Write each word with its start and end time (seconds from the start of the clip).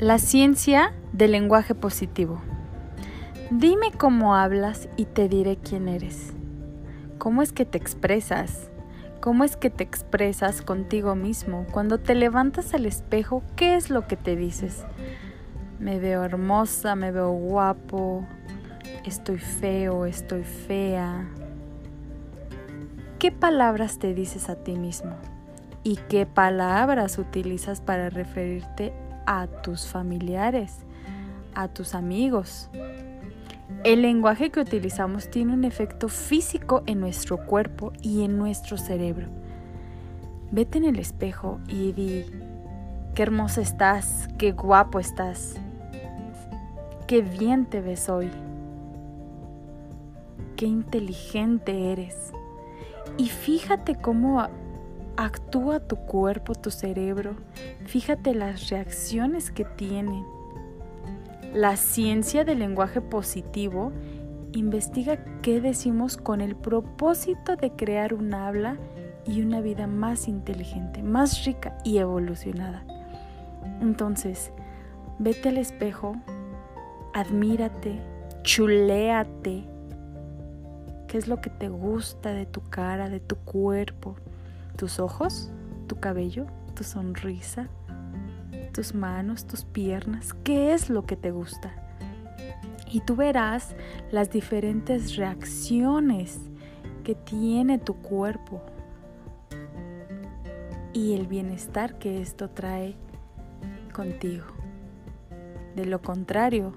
La 0.00 0.16
ciencia 0.16 0.94
del 1.12 1.32
lenguaje 1.32 1.74
positivo. 1.74 2.40
Dime 3.50 3.92
cómo 3.92 4.34
hablas 4.34 4.88
y 4.96 5.04
te 5.04 5.28
diré 5.28 5.58
quién 5.58 5.88
eres. 5.88 6.32
¿Cómo 7.18 7.42
es 7.42 7.52
que 7.52 7.66
te 7.66 7.76
expresas? 7.76 8.70
¿Cómo 9.20 9.44
es 9.44 9.58
que 9.58 9.68
te 9.68 9.84
expresas 9.84 10.62
contigo 10.62 11.16
mismo? 11.16 11.66
Cuando 11.70 11.98
te 11.98 12.14
levantas 12.14 12.72
al 12.72 12.86
espejo, 12.86 13.42
¿qué 13.56 13.74
es 13.74 13.90
lo 13.90 14.06
que 14.06 14.16
te 14.16 14.36
dices? 14.36 14.86
Me 15.78 15.98
veo 15.98 16.24
hermosa, 16.24 16.96
me 16.96 17.12
veo 17.12 17.32
guapo, 17.32 18.26
estoy 19.04 19.36
feo, 19.36 20.06
estoy 20.06 20.44
fea. 20.44 21.28
¿Qué 23.18 23.30
palabras 23.30 23.98
te 23.98 24.14
dices 24.14 24.48
a 24.48 24.54
ti 24.54 24.76
mismo? 24.76 25.14
¿Y 25.82 25.96
qué 26.08 26.24
palabras 26.24 27.18
utilizas 27.18 27.82
para 27.82 28.08
referirte 28.08 28.94
a 29.32 29.46
tus 29.46 29.86
familiares, 29.86 30.78
a 31.54 31.68
tus 31.68 31.94
amigos. 31.94 32.68
El 33.84 34.02
lenguaje 34.02 34.50
que 34.50 34.58
utilizamos 34.58 35.30
tiene 35.30 35.52
un 35.52 35.62
efecto 35.62 36.08
físico 36.08 36.82
en 36.86 36.98
nuestro 36.98 37.46
cuerpo 37.46 37.92
y 38.02 38.24
en 38.24 38.36
nuestro 38.36 38.76
cerebro. 38.76 39.28
Vete 40.50 40.78
en 40.78 40.84
el 40.84 40.98
espejo 40.98 41.60
y 41.68 41.92
di, 41.92 42.26
qué 43.14 43.22
hermosa 43.22 43.60
estás, 43.60 44.28
qué 44.36 44.50
guapo 44.50 44.98
estás, 44.98 45.54
qué 47.06 47.22
bien 47.22 47.66
te 47.66 47.80
ves 47.80 48.08
hoy, 48.08 48.32
qué 50.56 50.66
inteligente 50.66 51.92
eres. 51.92 52.32
Y 53.16 53.28
fíjate 53.28 53.94
cómo 53.94 54.48
actúa 55.16 55.80
tu 55.80 55.96
cuerpo, 55.96 56.54
tu 56.54 56.70
cerebro. 56.70 57.36
Fíjate 57.86 58.34
las 58.34 58.68
reacciones 58.70 59.50
que 59.50 59.64
tienen. 59.64 60.24
La 61.52 61.76
ciencia 61.76 62.44
del 62.44 62.60
lenguaje 62.60 63.00
positivo 63.00 63.92
investiga 64.52 65.24
qué 65.42 65.60
decimos 65.60 66.16
con 66.16 66.40
el 66.40 66.56
propósito 66.56 67.56
de 67.56 67.72
crear 67.72 68.14
un 68.14 68.34
habla 68.34 68.76
y 69.26 69.42
una 69.42 69.60
vida 69.60 69.86
más 69.86 70.28
inteligente, 70.28 71.02
más 71.02 71.44
rica 71.44 71.76
y 71.84 71.98
evolucionada. 71.98 72.84
Entonces, 73.80 74.52
vete 75.18 75.50
al 75.50 75.58
espejo, 75.58 76.16
admírate, 77.14 78.00
chuléate. 78.42 79.64
¿Qué 81.06 81.18
es 81.18 81.26
lo 81.26 81.40
que 81.40 81.50
te 81.50 81.68
gusta 81.68 82.32
de 82.32 82.46
tu 82.46 82.62
cara, 82.62 83.08
de 83.08 83.20
tu 83.20 83.36
cuerpo? 83.36 84.16
Tus 84.76 84.98
ojos, 84.98 85.50
tu 85.86 86.00
cabello, 86.00 86.46
tu 86.74 86.84
sonrisa, 86.84 87.68
tus 88.72 88.94
manos, 88.94 89.46
tus 89.46 89.64
piernas, 89.64 90.34
qué 90.44 90.72
es 90.72 90.90
lo 90.90 91.04
que 91.04 91.16
te 91.16 91.30
gusta. 91.30 91.72
Y 92.90 93.00
tú 93.00 93.16
verás 93.16 93.74
las 94.10 94.30
diferentes 94.30 95.16
reacciones 95.16 96.40
que 97.04 97.14
tiene 97.14 97.78
tu 97.78 97.94
cuerpo 97.94 98.62
y 100.92 101.14
el 101.14 101.26
bienestar 101.26 101.98
que 101.98 102.20
esto 102.20 102.50
trae 102.50 102.96
contigo. 103.92 104.46
De 105.76 105.86
lo 105.86 106.02
contrario, 106.02 106.72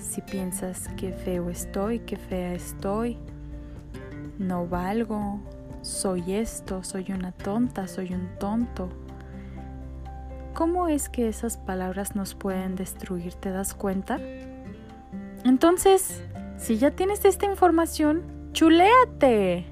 si 0.00 0.20
piensas 0.22 0.88
que 0.96 1.12
feo 1.12 1.48
estoy, 1.48 2.00
que 2.00 2.16
fea 2.16 2.54
estoy, 2.54 3.18
no 4.38 4.66
valgo, 4.66 5.38
soy 5.82 6.34
esto, 6.34 6.84
soy 6.84 7.12
una 7.12 7.32
tonta, 7.32 7.88
soy 7.88 8.12
un 8.12 8.28
tonto. 8.38 8.88
¿Cómo 10.54 10.88
es 10.88 11.08
que 11.08 11.28
esas 11.28 11.56
palabras 11.56 12.14
nos 12.14 12.34
pueden 12.34 12.76
destruir? 12.76 13.34
¿Te 13.34 13.50
das 13.50 13.74
cuenta? 13.74 14.18
Entonces, 15.44 16.22
si 16.58 16.76
ya 16.76 16.90
tienes 16.90 17.24
esta 17.24 17.46
información, 17.46 18.22
chuléate. 18.52 19.66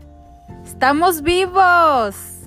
¡Estamos 0.65 1.22
vivos! 1.22 2.38